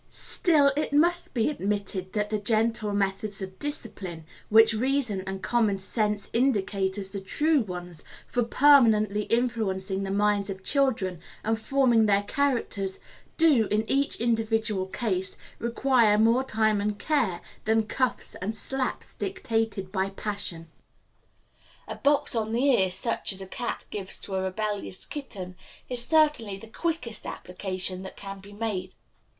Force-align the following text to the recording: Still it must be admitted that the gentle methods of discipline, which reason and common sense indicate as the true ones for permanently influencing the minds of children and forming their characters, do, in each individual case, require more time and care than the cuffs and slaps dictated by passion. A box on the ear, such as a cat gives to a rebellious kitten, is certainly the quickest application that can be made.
Still 0.09 0.71
it 0.75 0.91
must 0.93 1.31
be 1.35 1.47
admitted 1.47 2.13
that 2.13 2.31
the 2.31 2.39
gentle 2.39 2.91
methods 2.91 3.39
of 3.39 3.59
discipline, 3.59 4.25
which 4.49 4.73
reason 4.73 5.21
and 5.27 5.43
common 5.43 5.77
sense 5.77 6.27
indicate 6.33 6.97
as 6.97 7.11
the 7.11 7.21
true 7.21 7.59
ones 7.61 8.03
for 8.25 8.41
permanently 8.41 9.25
influencing 9.25 10.01
the 10.01 10.09
minds 10.09 10.49
of 10.49 10.63
children 10.63 11.19
and 11.43 11.59
forming 11.59 12.07
their 12.07 12.23
characters, 12.23 12.97
do, 13.37 13.67
in 13.67 13.87
each 13.87 14.15
individual 14.15 14.87
case, 14.87 15.37
require 15.59 16.17
more 16.17 16.43
time 16.43 16.81
and 16.81 16.97
care 16.97 17.39
than 17.65 17.81
the 17.81 17.85
cuffs 17.85 18.33
and 18.33 18.55
slaps 18.55 19.13
dictated 19.13 19.91
by 19.91 20.09
passion. 20.09 20.67
A 21.87 21.93
box 21.95 22.33
on 22.33 22.53
the 22.53 22.65
ear, 22.71 22.89
such 22.89 23.31
as 23.31 23.39
a 23.39 23.45
cat 23.45 23.85
gives 23.91 24.17
to 24.21 24.33
a 24.33 24.41
rebellious 24.41 25.05
kitten, 25.05 25.55
is 25.89 26.03
certainly 26.03 26.57
the 26.57 26.65
quickest 26.65 27.27
application 27.27 28.01
that 28.01 28.17
can 28.17 28.39
be 28.39 28.51
made. 28.51 28.95